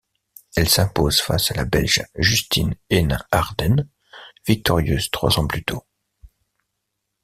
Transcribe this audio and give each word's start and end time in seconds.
Elle 0.55 0.67
s'impose 0.67 1.21
face 1.21 1.51
à 1.51 1.53
la 1.53 1.63
Belge 1.63 2.01
Justine 2.15 2.73
Henin-Hardenne, 2.89 3.87
victorieuse 4.47 5.11
trois 5.11 5.37
ans 5.37 5.45
plus 5.45 5.63
tôt. 5.63 5.85